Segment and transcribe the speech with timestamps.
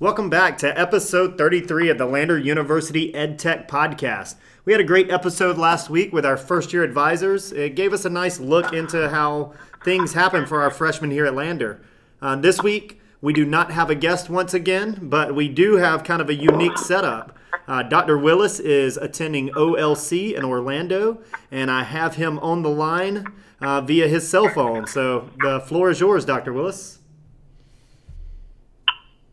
[0.00, 4.36] Welcome back to episode 33 of the Lander University EdTech Podcast.
[4.64, 7.52] We had a great episode last week with our first year advisors.
[7.52, 9.52] It gave us a nice look into how
[9.84, 11.82] things happen for our freshmen here at Lander.
[12.22, 16.02] Uh, this week, we do not have a guest once again, but we do have
[16.02, 17.36] kind of a unique setup.
[17.68, 18.16] Uh, Dr.
[18.16, 21.20] Willis is attending OLC in Orlando,
[21.50, 23.26] and I have him on the line
[23.60, 24.86] uh, via his cell phone.
[24.86, 26.54] So the floor is yours, Dr.
[26.54, 26.99] Willis.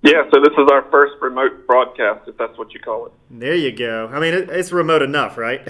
[0.08, 3.12] Yeah, so this is our first remote broadcast, if that's what you call it.
[3.30, 4.10] There you go.
[4.12, 5.68] I mean, it, it's remote enough, right?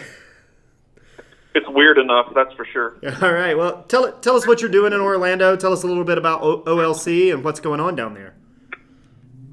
[1.55, 2.97] It's weird enough, that's for sure.
[3.23, 3.57] All right.
[3.57, 5.55] Well, tell tell us what you're doing in Orlando.
[5.55, 8.35] Tell us a little bit about o- OLC and what's going on down there.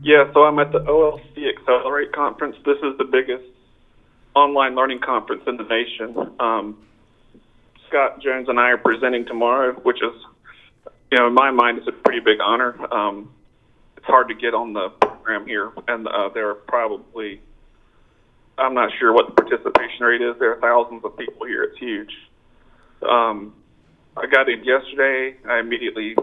[0.02, 2.56] Yeah, so I'm at the OLC Accelerate conference.
[2.66, 3.44] This is the biggest
[4.34, 6.30] online learning conference in the nation.
[6.38, 6.76] Um,
[7.88, 10.12] Scott Jones and I are presenting tomorrow, which is,
[11.10, 12.76] you know, in my mind, it's a pretty big honor.
[12.92, 13.30] Um,
[14.04, 17.40] it's hard to get on the program here, and uh, there are probably,
[18.58, 20.36] I'm not sure what the participation rate is.
[20.38, 21.62] There are thousands of people here.
[21.62, 22.12] It's huge.
[23.00, 23.54] Um,
[24.14, 25.36] I got in yesterday.
[25.48, 26.16] I immediately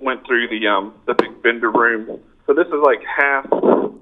[0.00, 2.20] went through the um, the big vendor room.
[2.48, 3.46] So this is like half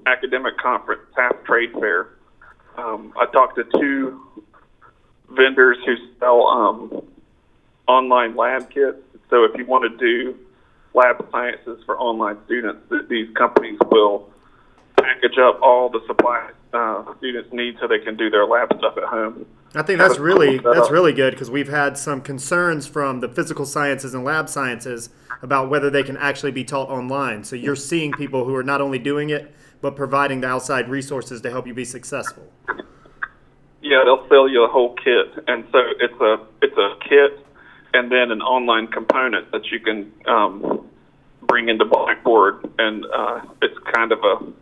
[0.07, 2.09] academic conference, half trade fair.
[2.79, 4.43] Um, I talked to two
[5.29, 7.03] vendors who sell um,
[7.87, 8.97] online lab kits.
[9.29, 10.39] So if you want to do
[10.95, 14.29] lab sciences for online students, th- these companies will
[14.97, 18.97] package up all the supplies uh, students need so they can do their lab stuff
[18.97, 19.45] at home.
[19.75, 23.65] I think that's really that's really good because we've had some concerns from the physical
[23.65, 25.09] sciences and lab sciences
[25.41, 27.43] about whether they can actually be taught online.
[27.43, 31.41] So you're seeing people who are not only doing it but providing the outside resources
[31.41, 32.51] to help you be successful.
[33.81, 37.45] Yeah, they'll sell you a whole kit, and so it's a it's a kit
[37.93, 40.84] and then an online component that you can um,
[41.47, 44.53] bring into Blackboard, and uh, it's kind of a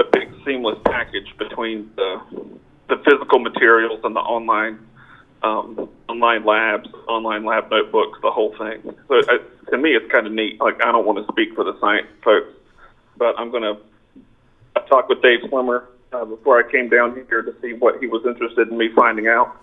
[0.00, 2.20] a big seamless package between the
[2.88, 4.78] the physical materials and the online
[5.42, 8.94] um, online labs, online lab notebooks, the whole thing.
[9.08, 10.60] So it, to me, it's kind of neat.
[10.60, 12.52] Like I don't want to speak for the science folks,
[13.16, 13.54] but I'm
[14.76, 18.06] I talked with Dave Slimmer uh, before I came down here to see what he
[18.06, 19.56] was interested in me finding out.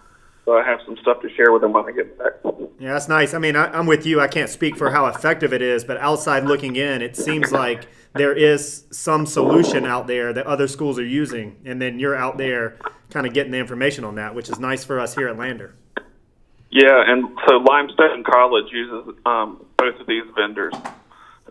[0.48, 2.32] So I have some stuff to share with them when I get back.
[2.80, 3.34] Yeah, that's nice.
[3.34, 4.22] I mean, I, I'm with you.
[4.22, 7.90] I can't speak for how effective it is, but outside looking in, it seems like
[8.14, 12.38] there is some solution out there that other schools are using, and then you're out
[12.38, 12.78] there
[13.10, 15.76] kind of getting the information on that, which is nice for us here at Lander.
[16.70, 20.74] Yeah, and so Limestone College uses um, both of these vendors.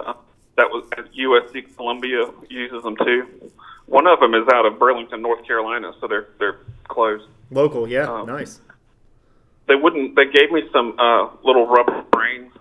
[0.00, 0.14] Uh,
[0.56, 3.50] that was USC Columbia uses them too.
[3.84, 7.20] One of them is out of Burlington, North Carolina, so they're they're close.
[7.50, 8.60] Local, yeah, Um, nice.
[9.68, 10.14] They wouldn't.
[10.16, 12.52] They gave me some uh, little rubber brains.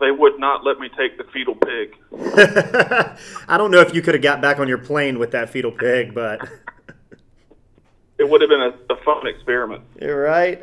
[0.00, 1.96] They would not let me take the fetal pig.
[3.48, 5.70] I don't know if you could have got back on your plane with that fetal
[5.72, 6.40] pig, but
[8.18, 9.82] It would have been a, a fun experiment.
[10.00, 10.60] you're right.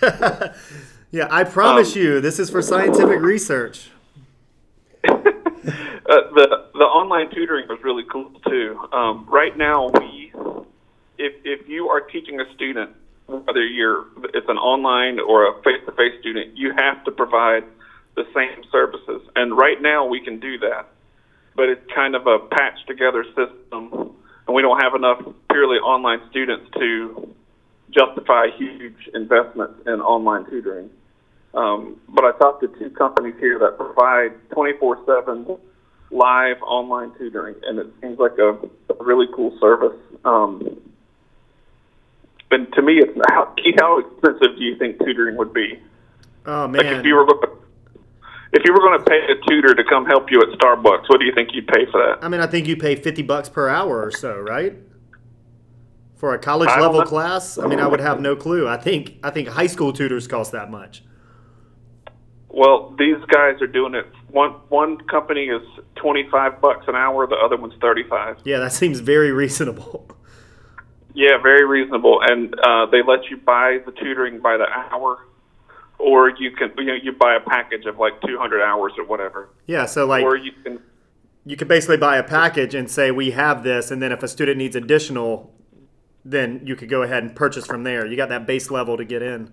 [1.10, 3.90] yeah, I promise Um, you, this is for scientific research.
[5.04, 8.78] Uh, the the online tutoring was really cool too.
[8.92, 10.32] Um, right now, we
[11.18, 12.90] if if you are teaching a student,
[13.30, 17.64] whether you're it's an online or a face to face student, you have to provide
[18.16, 19.22] the same services.
[19.36, 20.88] And right now, we can do that,
[21.54, 24.14] but it's kind of a patched together system,
[24.46, 27.34] and we don't have enough purely online students to
[27.90, 30.90] justify huge investments in online tutoring.
[31.54, 35.56] Um, but I talked to two companies here that provide 24 7
[36.12, 38.50] live online tutoring, and it seems like a,
[38.92, 39.96] a really cool service.
[40.24, 40.80] Um,
[42.50, 45.80] and to me, it's how, Keith, how expensive do you think tutoring would be?
[46.46, 47.48] Oh Like man, if you were going to,
[48.52, 51.20] if you were going to pay a tutor to come help you at Starbucks, what
[51.20, 52.24] do you think you'd pay for that?
[52.24, 54.74] I mean, I think you pay fifty bucks per hour or so, right?
[56.16, 58.68] For a college level class, I mean, I would have no clue.
[58.68, 61.02] I think I think high school tutors cost that much.
[62.48, 64.06] Well, these guys are doing it.
[64.28, 65.62] One one company is
[65.96, 68.38] 25 bucks an hour, the other one's 35.
[68.44, 70.08] Yeah, that seems very reasonable.
[71.14, 75.26] Yeah, very reasonable, and uh, they let you buy the tutoring by the hour,
[75.98, 79.48] or you can you know you buy a package of like 200 hours or whatever,
[79.66, 80.80] Yeah, so like or you can
[81.44, 84.28] you could basically buy a package and say we have this, and then if a
[84.28, 85.52] student needs additional,
[86.24, 88.06] then you could go ahead and purchase from there.
[88.06, 89.52] You got that base level to get in.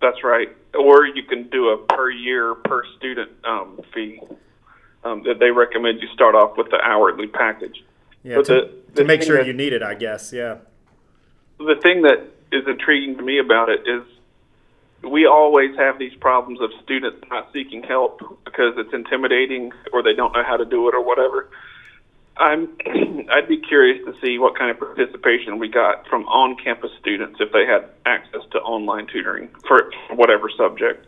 [0.00, 0.48] that's right,
[0.78, 4.20] or you can do a per year per student um, fee.
[5.04, 7.82] Um, that they recommend you start off with the hourly package.
[8.22, 10.32] Yeah, But to, the- to make sure that- you need it, I guess.
[10.32, 10.58] Yeah.
[11.58, 14.02] the thing that is intriguing to me about it is
[15.02, 20.14] we always have these problems of students not seeking help because it's intimidating or they
[20.14, 21.48] don't know how to do it or whatever.
[22.36, 22.68] I'm
[23.30, 27.52] I'd be curious to see what kind of participation we got from on-campus students if
[27.52, 31.06] they had access to online tutoring for whatever subject.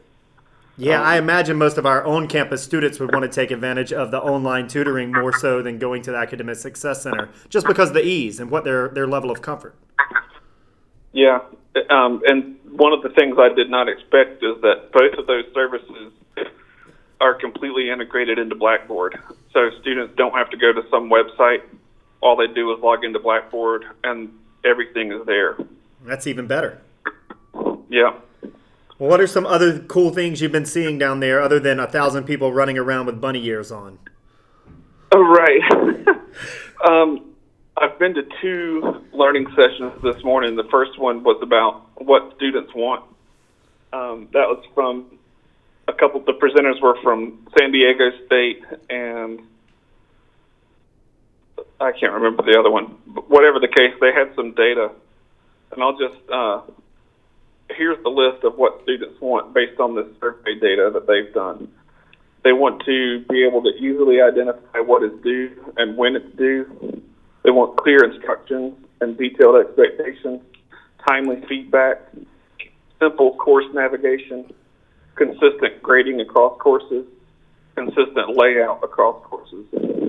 [0.76, 4.10] Yeah, I imagine most of our own campus students would want to take advantage of
[4.10, 7.94] the online tutoring more so than going to the Academic Success Center, just because of
[7.94, 9.76] the ease and what their, their level of comfort.
[11.12, 11.38] Yeah,
[11.90, 15.44] um, and one of the things I did not expect is that both of those
[15.54, 16.12] services
[17.20, 19.16] are completely integrated into Blackboard.
[19.52, 21.62] So students don't have to go to some website.
[22.20, 24.32] All they do is log into Blackboard, and
[24.64, 25.56] everything is there.
[26.04, 26.80] That's even better.
[27.88, 28.14] Yeah.
[28.98, 31.86] Well, what are some other cool things you've been seeing down there other than a
[31.86, 33.98] thousand people running around with bunny ears on?
[35.12, 36.06] Oh, right.
[36.88, 37.32] um,
[37.76, 40.56] I've been to two learning sessions this morning.
[40.56, 43.04] The first one was about what students want.
[43.92, 45.18] Um, that was from
[45.88, 46.20] a couple.
[46.20, 49.40] The presenters were from San Diego State and
[51.80, 52.96] I can't remember the other one.
[53.06, 54.90] But whatever the case, they had some data,
[55.72, 56.62] and I'll just uh,
[57.76, 61.68] here's the list of what students want based on this survey data that they've done.
[62.42, 67.02] They want to be able to easily identify what is due and when it's due.
[67.42, 70.42] They want clear instructions and detailed expectations,
[71.08, 71.98] timely feedback,
[73.00, 74.52] simple course navigation,
[75.14, 77.06] consistent grading across courses,
[77.74, 80.03] consistent layout across courses.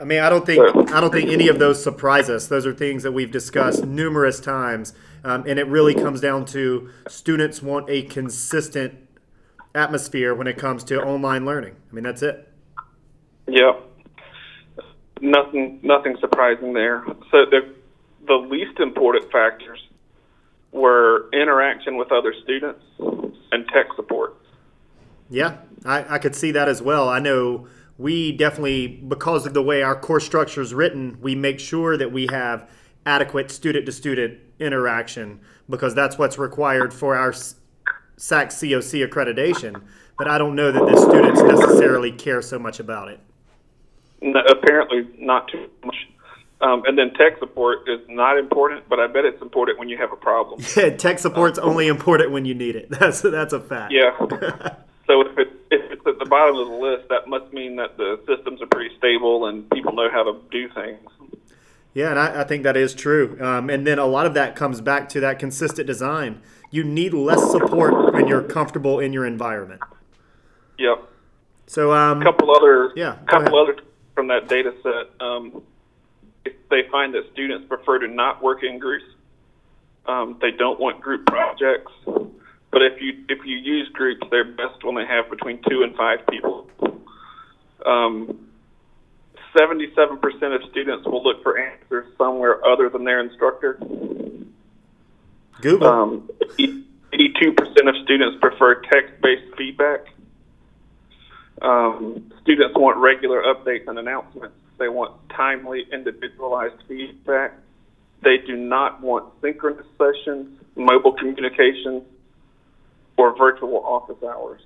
[0.00, 2.46] I mean, I don't think I don't think any of those surprise us.
[2.46, 4.94] Those are things that we've discussed numerous times,
[5.24, 8.94] um, and it really comes down to students want a consistent
[9.74, 11.76] atmosphere when it comes to online learning.
[11.90, 12.48] I mean, that's it.
[13.46, 13.72] Yeah,
[15.20, 17.04] nothing nothing surprising there.
[17.30, 17.74] So the
[18.26, 19.80] the least important factors
[20.72, 22.82] were interaction with other students
[23.52, 24.36] and tech support.
[25.28, 27.08] Yeah, I, I could see that as well.
[27.08, 27.68] I know
[28.00, 32.10] we definitely, because of the way our course structure is written, we make sure that
[32.10, 32.68] we have
[33.04, 39.82] adequate student to student interaction because that's what's required for our SACSCOC accreditation.
[40.16, 43.20] But I don't know that the students necessarily care so much about it.
[44.22, 45.96] No, apparently, not too much.
[46.62, 49.96] Um, and then tech support is not important, but I bet it's important when you
[49.96, 50.62] have a problem.
[50.76, 52.90] Yeah, tech support's only important when you need it.
[53.00, 53.92] That's that's a fact.
[53.92, 54.10] Yeah.
[55.06, 57.96] so if it if it's at the bottom of the list, that must mean that
[57.98, 61.00] the systems are pretty stable and people know how to do things.
[61.92, 63.36] Yeah, and I, I think that is true.
[63.40, 66.40] Um, and then a lot of that comes back to that consistent design.
[66.70, 69.80] You need less support when you're comfortable in your environment.
[70.78, 71.08] Yep.
[71.66, 73.76] So um, a couple other yeah, couple other
[74.14, 75.20] from that data set.
[75.20, 75.62] Um,
[76.44, 79.04] if they find that students prefer to not work in groups,
[80.06, 81.92] um, they don't want group projects.
[82.70, 85.94] But if you if you use groups, they're best when they have between two and
[85.96, 86.68] five people.
[87.84, 88.46] Um,
[89.56, 93.78] 77% of students will look for answers somewhere other than their instructor.
[95.60, 95.88] Google.
[95.88, 96.30] Um,
[97.12, 100.06] 82% of students prefer text-based feedback.
[101.60, 104.54] Um, students want regular updates and announcements.
[104.78, 107.54] They want timely, individualized feedback.
[108.22, 112.04] They do not want synchronous sessions, mobile communications,
[113.16, 114.62] or virtual office hours.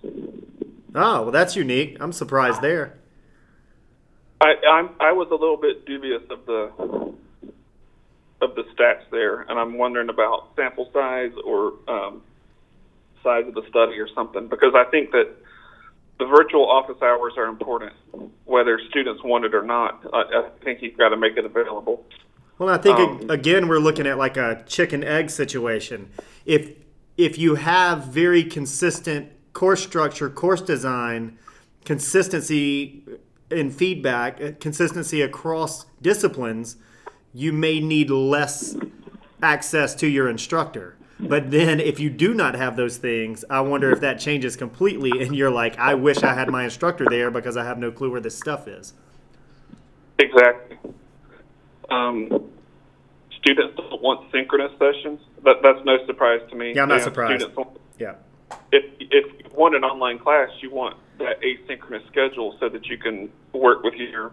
[0.95, 1.97] Oh, well, that's unique.
[2.01, 2.95] I'm surprised there.
[4.41, 7.15] I I'm, I was a little bit dubious of the
[8.41, 12.23] of the stats there, and I'm wondering about sample size or um,
[13.23, 15.29] size of the study or something because I think that
[16.19, 17.93] the virtual office hours are important,
[18.45, 20.05] whether students want it or not.
[20.13, 22.05] I, I think you've got to make it available.
[22.59, 26.11] Well, I think um, again we're looking at like a chicken egg situation.
[26.47, 26.71] If
[27.17, 31.39] if you have very consistent course structure, course design,
[31.85, 33.05] consistency
[33.51, 36.77] in feedback, uh, consistency across disciplines,
[37.33, 38.77] you may need less
[39.43, 40.97] access to your instructor.
[41.21, 45.11] But then if you do not have those things, I wonder if that changes completely
[45.23, 48.11] and you're like, I wish I had my instructor there because I have no clue
[48.11, 48.95] where this stuff is.
[50.19, 50.79] Exactly.
[51.91, 52.51] Um,
[53.45, 55.21] students don't want synchronous sessions.
[55.45, 56.73] That, that's no surprise to me.
[56.75, 57.45] Yeah, I'm not surprised.
[57.55, 58.15] Want, yeah.
[58.73, 62.97] If, if you want an online class, you want that asynchronous schedule so that you
[62.97, 64.33] can work with your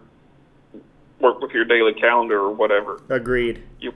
[1.20, 3.00] work with your daily calendar or whatever.
[3.08, 3.62] Agreed.
[3.80, 3.92] You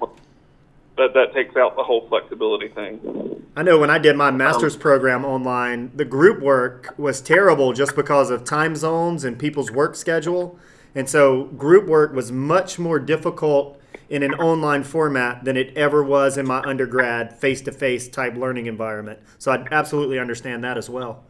[0.97, 3.45] that that takes out the whole flexibility thing.
[3.57, 7.73] I know when I did my master's um, program online, the group work was terrible
[7.73, 10.59] just because of time zones and people's work schedule.
[10.95, 16.03] And so group work was much more difficult in an online format than it ever
[16.03, 19.19] was in my undergrad face to face type learning environment.
[19.39, 21.25] So I absolutely understand that as well.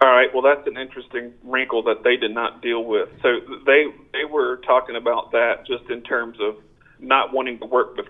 [0.00, 0.32] All right.
[0.32, 3.10] Well, that's an interesting wrinkle that they did not deal with.
[3.22, 6.56] So they they were talking about that just in terms of
[6.98, 8.06] not wanting to work with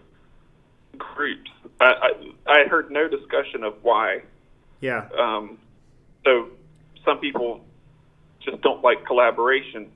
[0.97, 1.51] groups.
[1.81, 2.13] I
[2.47, 4.23] I, I heard no discussion of why.
[4.81, 5.09] Yeah.
[5.19, 5.59] Um,
[6.25, 6.49] so
[7.05, 7.65] some people
[8.41, 9.91] just don't like collaboration.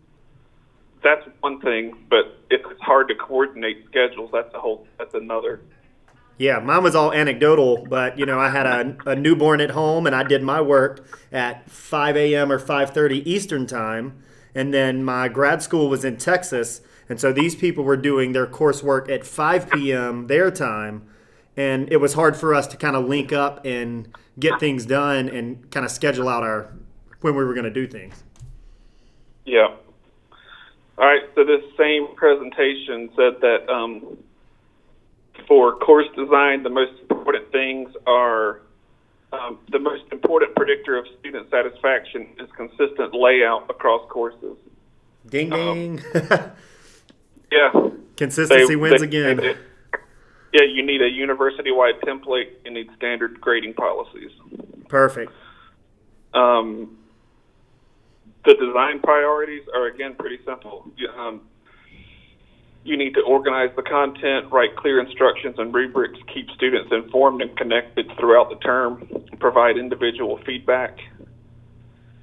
[1.05, 5.61] That's one thing, but if it's hard to coordinate schedules, that's a whole that's another.
[6.39, 10.07] Yeah, mine was all anecdotal, but you know, I had a, a newborn at home,
[10.07, 12.51] and I did my work at 5 a.m.
[12.51, 14.19] or 5:30 Eastern time,
[14.55, 18.47] and then my grad school was in Texas, and so these people were doing their
[18.47, 20.27] coursework at 5 p.m.
[20.27, 21.07] their time,
[21.55, 24.09] and it was hard for us to kind of link up and
[24.41, 26.73] get things done and kind of schedule out our
[27.21, 28.25] when we were going to do things.
[29.45, 29.77] Yeah.
[30.99, 31.23] All right.
[31.35, 34.17] So this same presentation said that um,
[35.49, 38.61] for course design, the most important things are
[39.33, 44.57] um, the most important predictor of student satisfaction is consistent layout across courses.
[45.29, 46.03] Ding ding.
[47.53, 47.91] Yeah.
[48.17, 49.37] Consistency They- wins they- again.
[49.37, 49.57] they-
[50.53, 52.51] yeah, you need a university-wide template.
[52.65, 54.31] You need standard grading policies.
[54.89, 55.31] Perfect.
[56.33, 56.97] Um,
[58.45, 60.91] the design priorities are again pretty simple.
[60.97, 61.41] You, um,
[62.85, 67.57] you need to organize the content, write clear instructions and rubrics, keep students informed and
[67.57, 69.09] connected throughout the term,
[69.39, 70.99] provide individual feedback,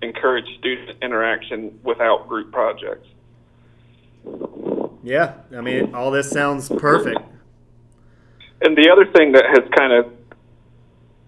[0.04, 3.08] encourage student interaction without group projects.
[5.04, 7.20] Yeah, I mean, all this sounds perfect.
[8.62, 10.14] And the other thing that has kind of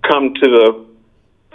[0.07, 0.85] come to the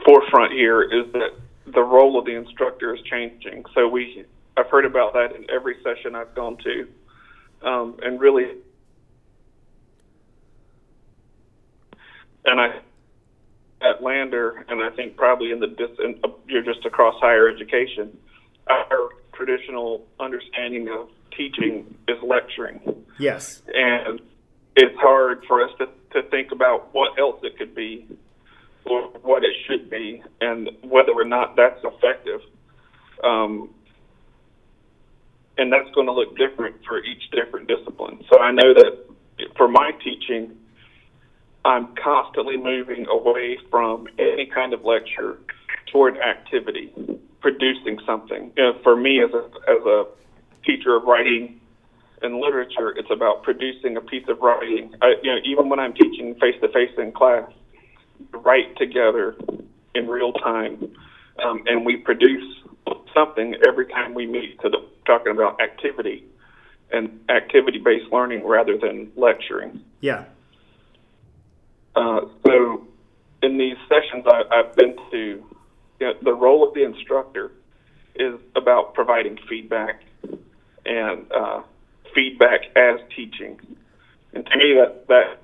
[0.04, 1.37] forefront here is that
[1.72, 3.64] the role of the instructor is changing.
[3.74, 4.24] So we,
[4.56, 6.88] I've heard about that in every session I've gone to,
[7.66, 8.46] um, and really,
[12.44, 12.80] and I
[13.80, 17.48] at Lander, and I think probably in the dis, in, uh, you're just across higher
[17.48, 18.16] education.
[18.68, 22.80] Our traditional understanding of teaching is lecturing
[23.18, 23.62] Yes.
[23.72, 24.20] and
[24.74, 25.86] it's hard for us to,
[26.20, 28.06] to think about what else it could be
[29.28, 32.40] what it should be and whether or not that's effective.
[33.22, 33.68] Um,
[35.58, 38.24] and that's going to look different for each different discipline.
[38.32, 39.04] So I know that
[39.54, 40.56] for my teaching,
[41.62, 45.38] I'm constantly moving away from any kind of lecture
[45.92, 46.90] toward activity,
[47.42, 48.50] producing something.
[48.56, 50.04] You know, for me as a, as a
[50.64, 51.60] teacher of writing
[52.22, 54.94] in literature, it's about producing a piece of writing.
[55.02, 57.50] I, you know, even when I'm teaching face to face in class,
[58.32, 59.36] write together
[59.94, 60.94] in real time,
[61.44, 62.62] um, and we produce
[63.14, 64.58] something every time we meet.
[64.62, 66.24] So the, talking about activity
[66.90, 69.82] and activity-based learning rather than lecturing.
[70.00, 70.24] Yeah.
[71.94, 72.86] Uh, so
[73.42, 75.44] in these sessions I, I've been to,
[76.00, 77.52] you know, the role of the instructor
[78.14, 80.02] is about providing feedback
[80.86, 81.62] and uh,
[82.14, 83.60] feedback as teaching.
[84.32, 85.38] And to me, that that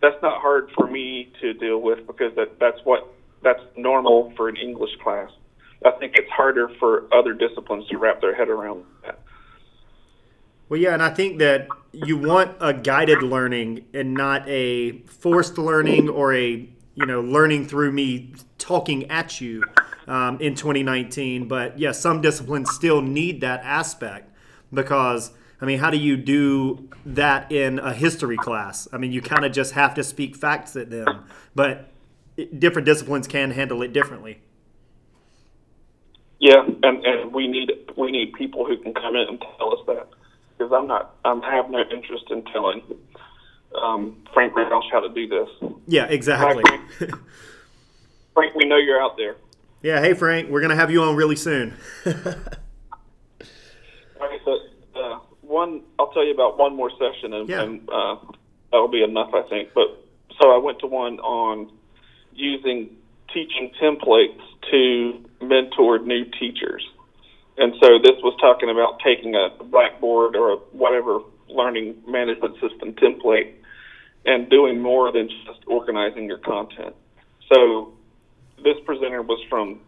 [0.00, 3.12] that's not hard for me to deal with because that that's what
[3.42, 5.30] that's normal for an English class.
[5.84, 9.20] I think it's harder for other disciplines to wrap their head around that.
[10.68, 15.56] Well, yeah, and I think that you want a guided learning and not a forced
[15.56, 19.64] learning or a you know learning through me talking at you
[20.06, 21.48] um, in 2019.
[21.48, 24.30] But yeah, some disciplines still need that aspect
[24.72, 28.86] because I mean, how do you do that in a history class?
[28.92, 31.24] I mean, you kind of just have to speak facts at them,
[31.54, 31.90] but
[32.58, 34.40] different disciplines can handle it differently.
[36.38, 39.84] Yeah, and and we need we need people who can come in and tell us
[39.88, 40.08] that
[40.56, 42.80] because I'm not I'm have no interest in telling
[43.82, 45.48] um, Frank Roush how to do this.
[45.88, 46.62] Yeah, exactly.
[48.34, 49.34] Frank, we know you're out there.
[49.82, 51.74] yeah, hey Frank, we're gonna have you on really soon.
[55.58, 57.62] One I'll tell you about one more session, and, Yeah.
[57.62, 58.16] and uh,
[58.70, 59.70] that'll be enough, I think.
[59.74, 59.88] But
[60.40, 61.72] so I went to one on
[62.32, 62.90] using
[63.34, 66.88] teaching templates to mentor new teachers.
[67.56, 72.92] And so this was talking about taking a Blackboard or a whatever learning management system
[72.92, 73.52] template
[74.24, 76.94] and doing more than just organizing your content.
[77.52, 77.92] So
[78.62, 79.80] this presenter was from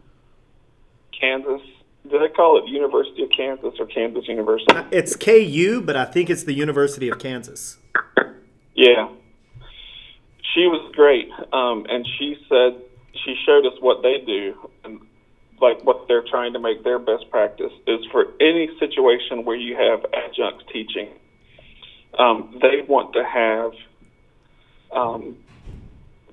[1.17, 1.61] Kansas.
[2.09, 4.75] Do they call it University of Kansas or Kansas University?
[4.91, 7.77] It's KU, but I think it's the University of Kansas.
[8.73, 9.09] Yeah.
[10.53, 11.29] She was great.
[11.53, 12.81] Um, and she said,
[13.23, 14.99] she showed us what they do and
[15.61, 19.75] like what they're trying to make their best practice is for any situation where you
[19.75, 21.09] have adjuncts teaching,
[22.17, 23.71] um, they want to have
[24.91, 25.37] um,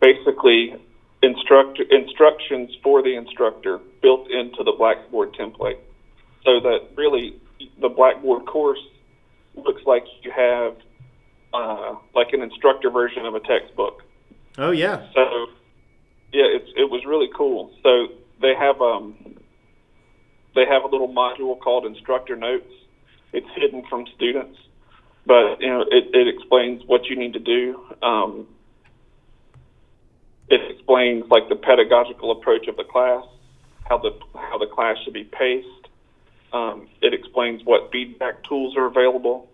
[0.01, 0.75] basically
[1.23, 5.79] instruct, instructions for the instructor built into the Blackboard template
[6.45, 7.41] so that really
[7.81, 8.79] the Blackboard course
[9.55, 10.77] looks like you have
[11.53, 14.03] uh, like an instructor version of a textbook.
[14.57, 15.07] Oh yeah.
[15.15, 15.47] So
[16.33, 17.73] yeah, it's it was really cool.
[17.83, 18.09] So
[18.41, 19.17] they have um
[20.55, 22.73] they have a little module called instructor notes.
[23.33, 24.59] It's hidden from students,
[25.27, 27.85] but you know it, it explains what you need to do.
[28.03, 28.47] Um,
[30.49, 33.25] it explains like the pedagogical approach of the class,
[33.89, 35.67] how the how the class should be paced.
[36.53, 39.49] Um, it explains what feedback tools are available.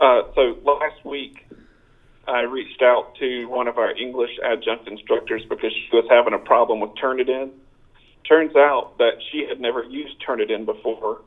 [0.00, 1.46] Uh, so last week,
[2.26, 6.38] I reached out to one of our English adjunct instructors because she was having a
[6.38, 7.50] problem with Turnitin.
[8.28, 11.20] Turns out that she had never used Turnitin before,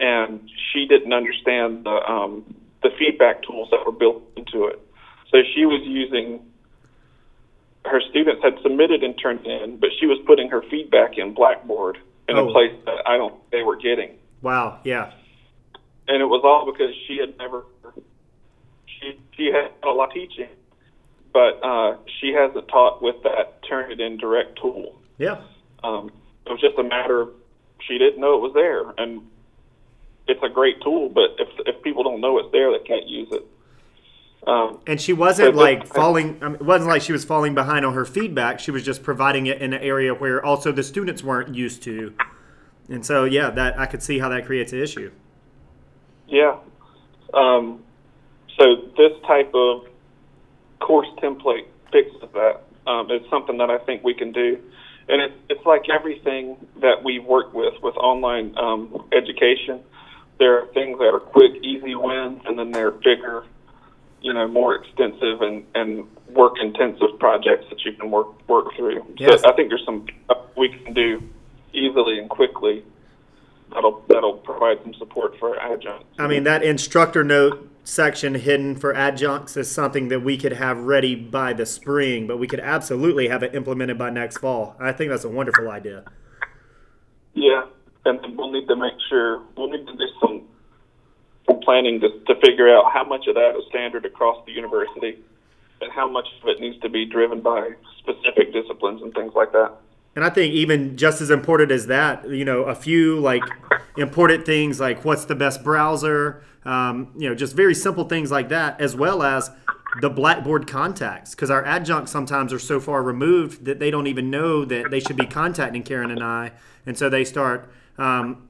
[0.00, 4.80] and she didn't understand the um, the feedback tools that were built into it.
[5.30, 6.40] So she was using
[7.88, 11.98] her students had submitted and turned in, but she was putting her feedback in Blackboard
[12.28, 12.48] in Oh.
[12.48, 14.78] a place that I don't they were getting Wow.
[14.84, 15.12] Yeah.
[16.06, 17.64] and it was all because she had never
[18.86, 20.48] she she had a lot of teaching,
[21.32, 25.00] but uh, she hasn't taught with that Turnitin Direct tool.
[25.18, 25.40] Yeah.
[25.84, 26.10] Um,
[26.46, 27.30] it was just a matter of
[27.86, 29.22] she didn't know it was there, and
[30.26, 33.28] it's a great tool, but if if people don't know it's there, they can't use
[33.30, 33.44] it.
[34.46, 36.38] Um, And she wasn't like falling.
[36.42, 38.58] I mean, it wasn't like she was falling behind on her feedback.
[38.58, 42.14] She was just providing it in an area where also the students weren't used to.
[42.88, 45.12] And so, yeah, that I could see how that creates an issue.
[46.26, 46.56] Yeah.
[47.34, 47.84] Um,
[48.58, 49.86] so this type of
[50.80, 52.62] course template fixes that.
[52.86, 54.58] Um, it's something that I think we can do,
[55.10, 59.80] and it's it's like everything that we've worked with with online um, education.
[60.38, 63.44] There are things that are quick, easy wins, and then there are bigger,
[64.20, 69.04] you know, more extensive and and work intensive projects that you can work work through.
[69.16, 69.42] Yes.
[69.42, 70.06] So I think there's some
[70.56, 71.22] we can do
[71.72, 72.84] easily and quickly.
[73.72, 76.06] That'll that'll provide some support for adjuncts.
[76.18, 80.78] I mean, that instructor note section hidden for adjuncts is something that we could have
[80.78, 84.76] ready by the spring, but we could absolutely have it implemented by next fall.
[84.78, 86.04] I think that's a wonderful idea.
[87.34, 87.64] Yeah,
[88.04, 90.47] and we'll need to make sure we'll need to do some
[91.56, 95.18] planning to to figure out how much of that is standard across the university,
[95.80, 99.52] and how much of it needs to be driven by specific disciplines and things like
[99.52, 99.72] that.
[100.16, 103.44] And I think even just as important as that, you know, a few like
[103.96, 108.48] important things like what's the best browser, um, you know, just very simple things like
[108.48, 109.50] that, as well as
[110.00, 114.30] the Blackboard contacts, because our adjuncts sometimes are so far removed that they don't even
[114.30, 116.52] know that they should be contacting Karen and I,
[116.84, 118.47] and so they start um,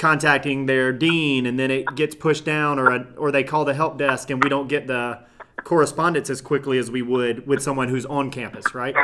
[0.00, 3.74] contacting their dean, and then it gets pushed down, or a, or they call the
[3.74, 5.20] help desk, and we don't get the
[5.62, 8.94] correspondence as quickly as we would with someone who's on campus, right?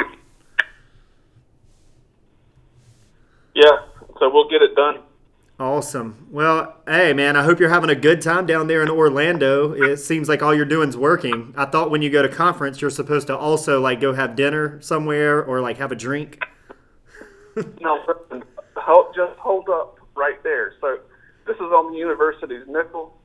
[3.54, 3.70] Yeah,
[4.18, 5.02] so we'll get it done.
[5.58, 6.26] Awesome.
[6.30, 9.72] Well, hey, man, I hope you're having a good time down there in Orlando.
[9.72, 11.54] It seems like all you're doing's working.
[11.56, 14.78] I thought when you go to conference, you're supposed to also like go have dinner
[14.82, 16.42] somewhere or like have a drink.
[17.80, 17.98] No,
[18.76, 20.74] hold, just hold up right there.
[20.80, 20.98] So
[21.46, 23.16] this is on the university's nickel,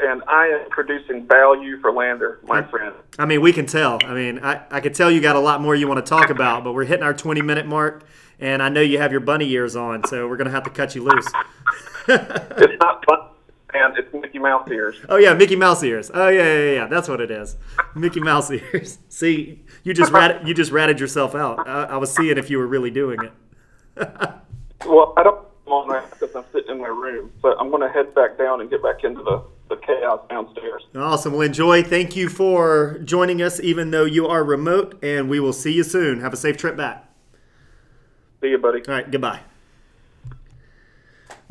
[0.00, 2.94] and I am producing value for Lander, my friend.
[3.18, 3.98] I mean, we can tell.
[4.04, 6.30] I mean, I, I could tell you got a lot more you want to talk
[6.30, 8.04] about, but we're hitting our 20 minute mark,
[8.38, 10.70] and I know you have your bunny ears on, so we're going to have to
[10.70, 11.26] cut you loose.
[12.10, 13.18] It's not fun,
[13.74, 14.96] and it's Mickey Mouse ears.
[15.10, 16.10] Oh yeah, Mickey Mouse ears.
[16.14, 16.86] Oh yeah, yeah, yeah.
[16.86, 17.58] That's what it is.
[17.94, 18.96] Mickey Mouse ears.
[19.10, 21.68] See, you just rat- you just ratted yourself out.
[21.68, 23.32] I, I was seeing if you were really doing it.
[24.86, 27.82] Well, I don't come on right because I'm sitting in my room, But I'm going
[27.82, 30.84] to head back down and get back into the, the chaos downstairs.
[30.94, 31.32] Awesome.
[31.32, 31.82] Well, enjoy.
[31.82, 35.82] Thank you for joining us, even though you are remote, and we will see you
[35.82, 36.20] soon.
[36.20, 37.04] Have a safe trip back.
[38.40, 38.82] See you, buddy.
[38.86, 39.40] All right, goodbye.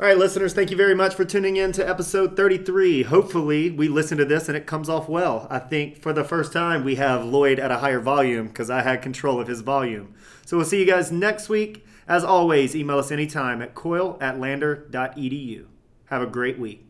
[0.00, 3.02] All right, listeners, thank you very much for tuning in to episode 33.
[3.02, 5.48] Hopefully, we listen to this and it comes off well.
[5.50, 8.82] I think for the first time, we have Lloyd at a higher volume because I
[8.82, 10.14] had control of his volume.
[10.46, 11.84] So we'll see you guys next week.
[12.08, 15.66] As always, email us anytime at coil at lander.edu.
[16.06, 16.87] Have a great week.